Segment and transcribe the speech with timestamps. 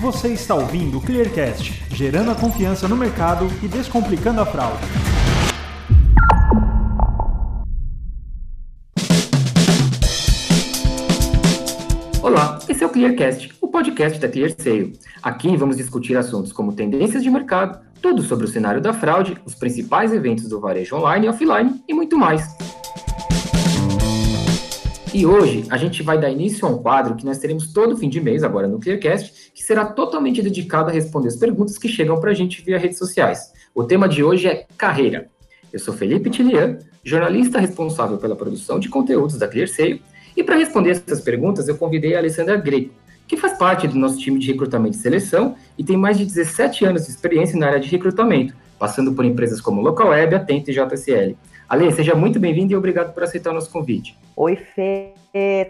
[0.00, 4.82] Você está ouvindo o Clearcast, gerando a confiança no mercado e descomplicando a fraude.
[12.22, 14.98] Olá, esse é o Clearcast, o podcast da ClearSale.
[15.22, 19.54] Aqui vamos discutir assuntos como tendências de mercado, tudo sobre o cenário da fraude, os
[19.54, 22.56] principais eventos do varejo online e offline e muito mais.
[25.12, 28.08] E hoje a gente vai dar início a um quadro que nós teremos todo fim
[28.08, 32.20] de mês, agora no Clearcast, que será totalmente dedicado a responder as perguntas que chegam
[32.20, 33.52] para a gente via redes sociais.
[33.74, 35.28] O tema de hoje é carreira.
[35.72, 40.00] Eu sou Felipe Tilian, jornalista responsável pela produção de conteúdos da ClearSale,
[40.36, 42.94] e para responder essas perguntas eu convidei a Alessandra Greco,
[43.26, 46.84] que faz parte do nosso time de recrutamento e seleção e tem mais de 17
[46.84, 51.36] anos de experiência na área de recrutamento, passando por empresas como Localweb, Atento e JSL.
[51.68, 54.18] Ale, seja muito bem-vindo e obrigado por aceitar o nosso convite.
[54.34, 55.12] Oi, Fê,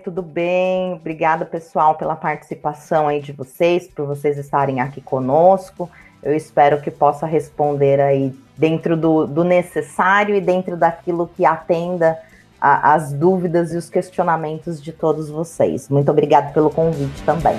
[0.05, 0.95] tudo bem?
[0.95, 5.91] Obrigada, pessoal, pela participação aí de vocês, por vocês estarem aqui conosco.
[6.23, 12.17] Eu espero que possa responder aí dentro do, do necessário e dentro daquilo que atenda
[12.61, 15.89] a, as dúvidas e os questionamentos de todos vocês.
[15.89, 17.57] Muito obrigada pelo convite também.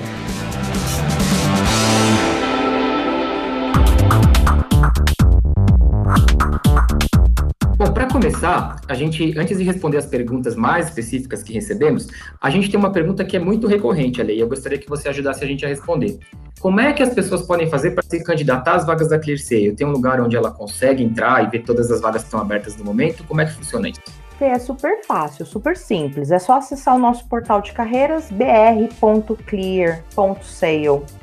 [8.22, 12.08] Começar, a gente, antes de responder as perguntas mais específicas que recebemos,
[12.39, 15.09] a gente tem uma pergunta que é muito recorrente, Ale, e eu gostaria que você
[15.09, 16.19] ajudasse a gente a responder.
[16.59, 19.73] Como é que as pessoas podem fazer para se candidatar às vagas da ClearSale?
[19.75, 22.77] Tem um lugar onde ela consegue entrar e ver todas as vagas que estão abertas
[22.77, 23.23] no momento?
[23.23, 23.99] Como é que funciona isso?
[24.39, 26.30] É super fácil, super simples.
[26.30, 29.31] É só acessar o nosso portal de carreiras br.clear.sale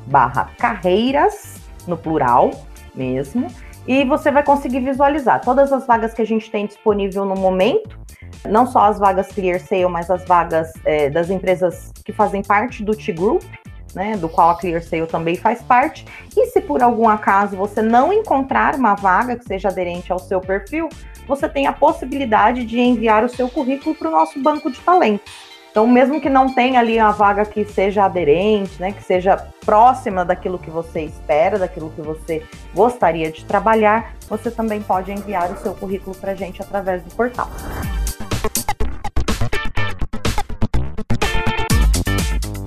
[0.05, 2.51] barra carreiras, no plural
[2.93, 3.47] mesmo
[3.89, 7.97] e você vai conseguir visualizar todas as vagas que a gente tem disponível no momento,
[8.47, 12.83] não só as vagas Clear Sale, mas as vagas é, das empresas que fazem parte
[12.83, 13.41] do T-Group,
[13.95, 16.05] né, do qual a Clear Sale também faz parte.
[16.37, 20.39] E se por algum acaso você não encontrar uma vaga que seja aderente ao seu
[20.39, 20.87] perfil,
[21.27, 25.33] você tem a possibilidade de enviar o seu currículo para o nosso banco de talentos.
[25.71, 30.25] Então, mesmo que não tenha ali uma vaga que seja aderente, né, que seja próxima
[30.25, 32.43] daquilo que você espera, daquilo que você
[32.73, 37.13] gostaria de trabalhar, você também pode enviar o seu currículo para a gente através do
[37.13, 37.49] portal.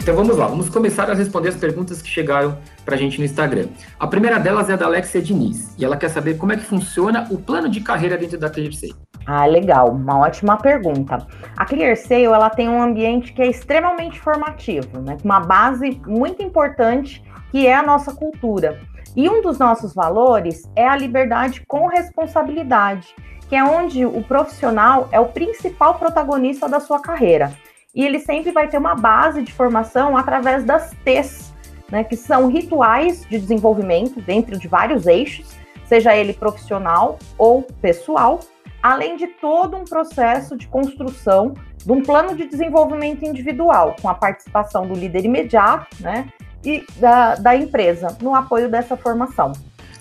[0.01, 3.25] Então vamos lá, vamos começar a responder as perguntas que chegaram para a gente no
[3.25, 3.69] Instagram.
[3.99, 7.27] A primeira delas é da Alexia Diniz, e ela quer saber como é que funciona
[7.31, 8.95] o plano de carreira dentro da ClearSale.
[9.27, 11.27] Ah, legal, uma ótima pergunta.
[11.57, 15.17] A ClearSale, ela tem um ambiente que é extremamente formativo, né?
[15.25, 18.81] Uma base muito importante que é a nossa cultura.
[19.15, 23.15] E um dos nossos valores é a liberdade com responsabilidade,
[23.49, 27.53] que é onde o profissional é o principal protagonista da sua carreira.
[27.95, 31.53] E ele sempre vai ter uma base de formação através das T's,
[31.91, 35.55] né, que são rituais de desenvolvimento dentro de vários eixos,
[35.85, 38.41] seja ele profissional ou pessoal,
[38.83, 41.55] além de todo um processo de construção
[41.85, 46.29] de um plano de desenvolvimento individual, com a participação do líder imediato, né,
[46.65, 49.53] e da, da empresa no apoio dessa formação.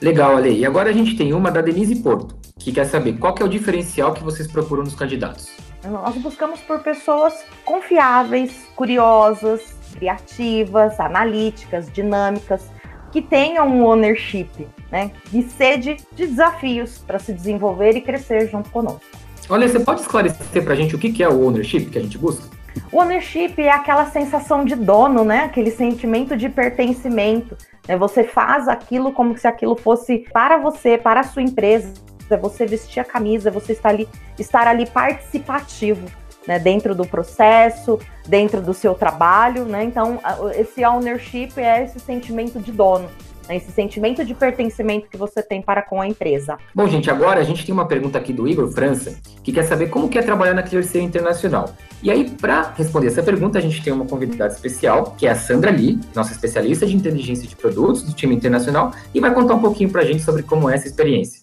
[0.02, 0.58] Legal, Ale.
[0.58, 3.46] E agora a gente tem uma da Denise Porto, que quer saber qual que é
[3.46, 5.50] o diferencial que vocês procuram nos candidatos.
[5.84, 12.70] Nós buscamos por pessoas confiáveis, curiosas, criativas, analíticas, dinâmicas,
[13.12, 14.50] que tenham um ownership,
[14.92, 15.12] né?
[15.34, 19.02] E sede de desafios para se desenvolver e crescer junto conosco.
[19.50, 22.18] Olha, você pode esclarecer para a gente o que é o ownership que a gente
[22.18, 22.48] busca?
[22.92, 25.44] O ownership é aquela sensação de dono, né?
[25.46, 27.58] Aquele sentimento de pertencimento.
[27.88, 27.98] Né?
[27.98, 31.94] Você faz aquilo como se aquilo fosse para você, para a sua empresa.
[32.30, 34.08] É você vestir a camisa, é você estar ali,
[34.40, 36.08] estar ali participativo
[36.47, 39.84] né, dentro do processo, dentro do seu trabalho, né?
[39.84, 40.19] Então,
[40.56, 43.07] esse ownership é esse sentimento de dono,
[43.47, 46.57] né, esse sentimento de pertencimento que você tem para com a empresa.
[46.74, 49.90] Bom, gente, agora a gente tem uma pergunta aqui do Igor França, que quer saber
[49.90, 51.69] como que é trabalhar na ClearSale Internacional.
[52.02, 55.35] E aí, para responder essa pergunta, a gente tem uma convidada especial, que é a
[55.35, 59.61] Sandra Lee, nossa especialista de inteligência de produtos do time internacional, e vai contar um
[59.61, 61.41] pouquinho para a gente sobre como é essa experiência.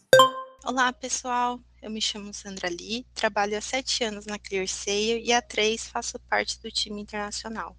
[0.70, 1.58] Olá, pessoal.
[1.80, 6.18] Eu me chamo Sandra Lee, trabalho há sete anos na ClearSale e há três faço
[6.28, 7.74] parte do time internacional.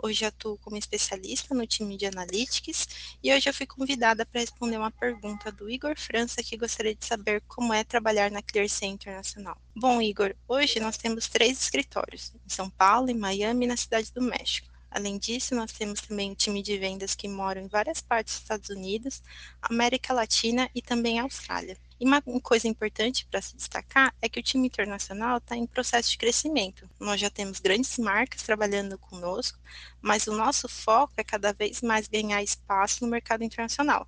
[0.00, 4.76] Hoje atuo como especialista no time de Analytics e hoje eu fui convidada para responder
[4.76, 9.60] uma pergunta do Igor França que gostaria de saber como é trabalhar na ClearSale Internacional.
[9.74, 14.12] Bom, Igor, hoje nós temos três escritórios, em São Paulo, em Miami e na Cidade
[14.12, 14.68] do México.
[14.88, 18.42] Além disso, nós temos também um time de vendas que moram em várias partes dos
[18.42, 19.24] Estados Unidos,
[19.60, 21.76] América Latina e também Austrália.
[22.00, 26.10] E uma coisa importante para se destacar é que o time internacional está em processo
[26.10, 26.88] de crescimento.
[27.00, 29.58] Nós já temos grandes marcas trabalhando conosco,
[30.00, 34.06] mas o nosso foco é cada vez mais ganhar espaço no mercado internacional,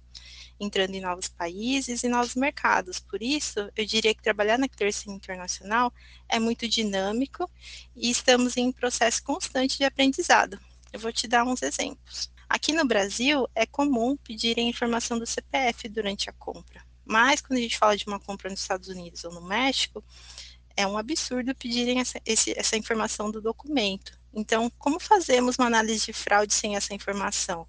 [0.61, 3.01] entrando em novos países e novos mercados.
[3.01, 5.93] Por isso, eu diria que trabalhar na Clearsim Internacional
[6.29, 7.51] é muito dinâmico
[7.97, 10.61] e estamos em processo constante de aprendizado.
[10.93, 12.31] Eu vou te dar uns exemplos.
[12.49, 16.90] Aqui no Brasil, é comum pedirem informação do CPF durante a compra.
[17.05, 20.05] Mas quando a gente fala de uma compra nos Estados Unidos ou no México,
[20.77, 24.19] é um absurdo pedirem essa, esse, essa informação do documento.
[24.33, 27.67] Então, como fazemos uma análise de fraude sem essa informação?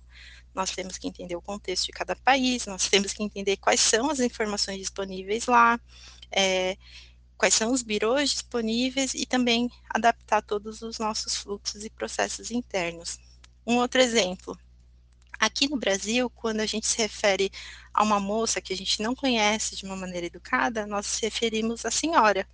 [0.54, 4.10] Nós temos que entender o contexto de cada país, nós temos que entender quais são
[4.10, 5.80] as informações disponíveis lá,
[6.32, 6.78] é,
[7.38, 13.18] quais são os birôs disponíveis e também adaptar todos os nossos fluxos e processos internos.
[13.66, 14.58] Um outro exemplo,
[15.42, 17.52] Aqui no Brasil, quando a gente se refere
[17.92, 21.84] a uma moça que a gente não conhece de uma maneira educada, nós se referimos
[21.84, 22.48] à senhora.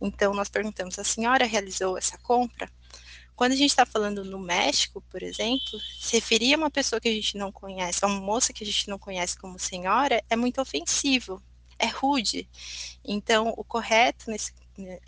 [0.00, 2.70] Então, nós perguntamos: a senhora realizou essa compra?
[3.34, 7.08] Quando a gente está falando no México, por exemplo, se referir a uma pessoa que
[7.08, 10.36] a gente não conhece, a uma moça que a gente não conhece como senhora, é
[10.36, 11.42] muito ofensivo,
[11.76, 12.48] é rude.
[13.04, 14.52] Então, o correto nesse,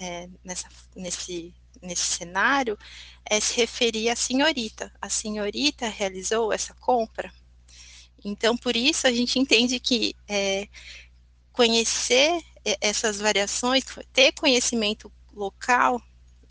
[0.01, 2.79] é, nessa, nesse nesse cenário
[3.25, 4.93] é se referir à senhorita.
[5.01, 7.33] A senhorita realizou essa compra.
[8.25, 10.69] Então, por isso, a gente entende que é,
[11.53, 12.43] conhecer
[12.81, 16.01] essas variações, ter conhecimento local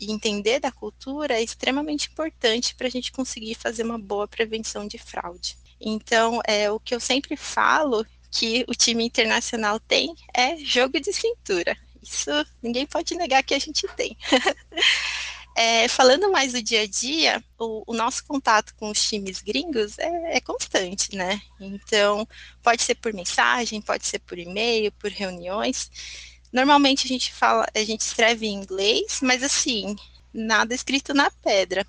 [0.00, 4.86] e entender da cultura é extremamente importante para a gente conseguir fazer uma boa prevenção
[4.86, 5.56] de fraude.
[5.80, 11.12] Então, é o que eu sempre falo que o time internacional tem é jogo de
[11.12, 11.76] cintura.
[12.02, 12.30] Isso
[12.62, 14.16] ninguém pode negar que a gente tem.
[15.56, 19.98] É, falando mais do dia a dia, o, o, nosso contato com os times gringos
[19.98, 21.42] é, é, constante, né?
[21.60, 22.26] Então,
[22.62, 25.90] pode ser por mensagem, pode ser por e-mail, por reuniões.
[26.52, 29.96] Normalmente a gente fala, a gente escreve em inglês, mas assim,
[30.32, 31.86] nada escrito na pedra.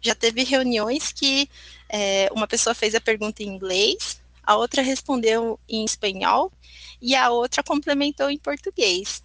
[0.00, 1.48] Já teve reuniões que
[1.88, 6.52] é, uma pessoa fez a pergunta em inglês, a outra respondeu em espanhol
[7.00, 9.22] e a outra complementou em português.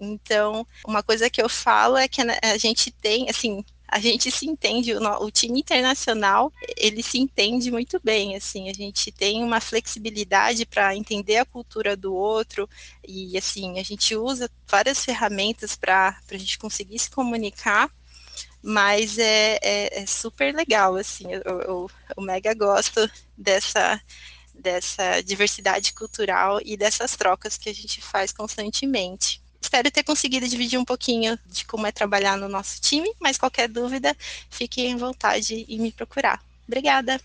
[0.00, 4.46] Então, uma coisa que eu falo é que a gente tem, assim, a gente se
[4.46, 9.60] entende, o, o, time internacional, ele se entende muito bem, assim, a gente tem uma
[9.60, 12.68] flexibilidade para entender a cultura do outro
[13.06, 17.90] e, assim, a gente usa várias ferramentas para a gente conseguir se comunicar,
[18.62, 24.00] mas é, é, é super legal, assim, eu, eu, eu mega gosto dessa
[24.54, 29.42] dessa diversidade cultural e dessas trocas que a gente faz constantemente.
[29.64, 33.66] Espero ter conseguido dividir um pouquinho de como é trabalhar no nosso time, mas qualquer
[33.66, 34.14] dúvida,
[34.50, 36.38] fique em vontade em me procurar.
[36.68, 37.18] Obrigada.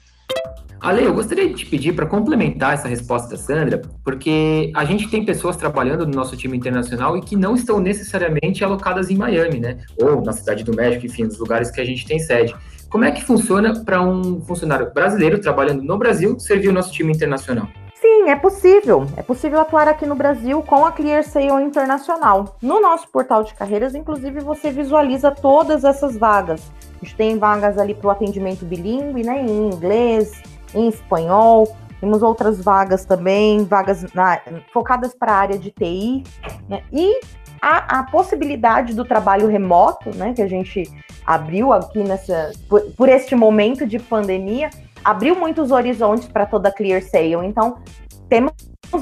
[0.80, 5.10] Ale, eu gostaria de te pedir para complementar essa resposta da Sandra, porque a gente
[5.10, 9.60] tem pessoas trabalhando no nosso time internacional e que não estão necessariamente alocadas em Miami,
[9.60, 9.84] né?
[10.02, 12.56] Ou na cidade do México, enfim, nos lugares que a gente tem sede.
[12.90, 17.12] Como é que funciona para um funcionário brasileiro trabalhando no Brasil servir o nosso time
[17.12, 17.68] internacional?
[18.10, 19.06] Sim, é possível.
[19.16, 22.58] É possível atuar aqui no Brasil com a Clear Sale Internacional.
[22.60, 26.72] No nosso portal de carreiras, inclusive, você visualiza todas essas vagas.
[27.00, 30.42] A gente tem vagas ali para o atendimento bilíngue, né, em inglês,
[30.74, 31.68] em espanhol.
[32.00, 34.42] Temos outras vagas também, vagas na,
[34.74, 36.24] focadas para a área de TI,
[36.68, 37.20] né, e
[37.62, 40.84] a, a, possibilidade do trabalho remoto, né, que a gente
[41.28, 44.72] abriu aqui nessa por, por este momento de pandemia,
[45.04, 47.46] abriu muitos horizontes para toda a Clear Sale.
[47.46, 47.80] Então,
[48.28, 48.54] temos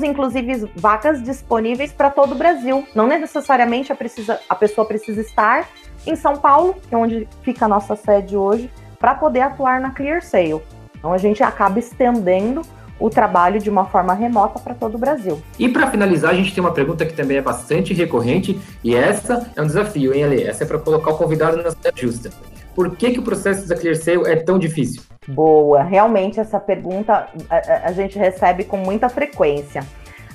[0.03, 2.85] inclusive vagas disponíveis para todo o Brasil.
[2.93, 5.67] Não necessariamente a, precisa, a pessoa precisa estar
[6.05, 8.69] em São Paulo, que é onde fica a nossa sede hoje,
[8.99, 10.61] para poder atuar na Clear Sale.
[10.97, 12.61] Então a gente acaba estendendo
[12.99, 15.39] o trabalho de uma forma remota para todo o Brasil.
[15.59, 19.51] E para finalizar, a gente tem uma pergunta que também é bastante recorrente, e essa
[19.55, 20.43] é um desafio, hein, Ale?
[20.43, 22.31] Essa é para colocar o convidado na justa.
[22.77, 25.01] Por que, que o processo da Clear Sale é tão difícil?
[25.27, 29.83] Boa, realmente essa pergunta a, a gente recebe com muita frequência.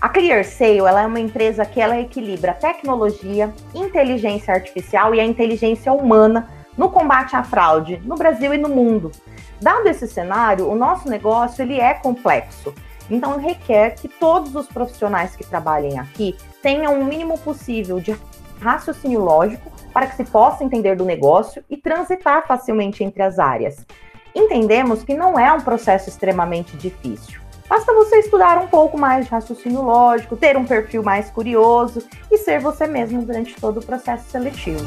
[0.01, 5.93] A ClearSale ela é uma empresa que ela equilibra tecnologia, inteligência artificial e a inteligência
[5.93, 9.13] humana no combate à fraude no Brasil e no mundo.
[9.61, 12.75] Dado esse cenário, o nosso negócio ele é complexo.
[13.09, 18.11] Então requer que todos os profissionais que trabalhem aqui tenham o mínimo possível de
[18.63, 23.85] raciocínio lógico para que se possa entender do negócio e transitar facilmente entre as áreas
[24.35, 27.41] entendemos que não é um processo extremamente difícil.
[27.69, 32.37] Basta você estudar um pouco mais de raciocínio lógico, ter um perfil mais curioso e
[32.39, 34.85] ser você mesmo durante todo o processo seletivo.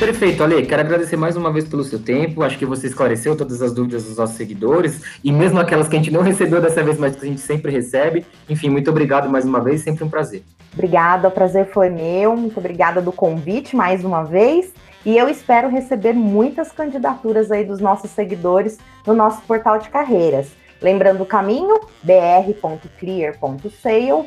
[0.00, 0.64] Perfeito, Ale.
[0.64, 2.42] Quero agradecer mais uma vez pelo seu tempo.
[2.42, 5.98] Acho que você esclareceu todas as dúvidas dos nossos seguidores e mesmo aquelas que a
[5.98, 8.24] gente não recebeu dessa vez, mas que a gente sempre recebe.
[8.48, 10.42] Enfim, muito obrigado mais uma vez, sempre um prazer.
[10.72, 12.34] Obrigada, o prazer foi meu.
[12.34, 14.72] Muito obrigada do convite mais uma vez.
[15.04, 20.48] E eu espero receber muitas candidaturas aí dos nossos seguidores no nosso portal de carreiras.
[20.80, 22.80] Lembrando o caminho, br.clear.sale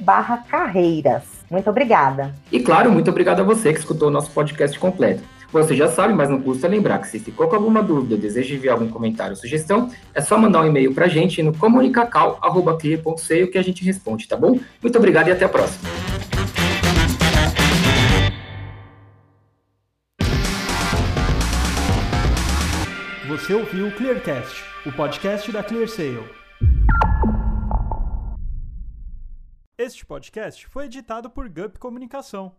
[0.02, 1.24] barra carreiras.
[1.50, 2.32] Muito obrigada.
[2.52, 5.33] E claro, muito obrigado a você que escutou o nosso podcast completo.
[5.54, 8.74] Você já sabe, mas não custa lembrar que se ficou com alguma dúvida, deseja enviar
[8.74, 13.60] algum comentário ou sugestão, é só mandar um e-mail para a gente no comunicacal.clear.sale que
[13.60, 14.60] a gente responde, tá bom?
[14.82, 15.88] Muito obrigado e até a próxima.
[23.28, 26.28] Você ouviu o Clearcast, o podcast da ClearSale.
[29.78, 32.56] Este podcast foi editado por Gup Comunicação.